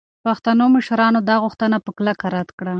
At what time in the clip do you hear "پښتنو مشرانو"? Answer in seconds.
0.25-1.19